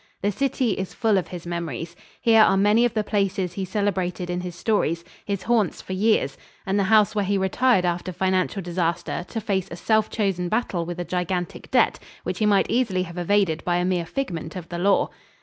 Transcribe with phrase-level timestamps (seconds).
[0.23, 1.95] The city is full of his memories.
[2.19, 6.39] Here are many of the places he celebrated in his stories, his haunts for years,
[6.65, 10.85] and the house where he retired after financial disaster to face a self chosen battle
[10.87, 14.69] with a gigantic debt which he might easily have evaded by a mere figment of
[14.69, 15.11] the law.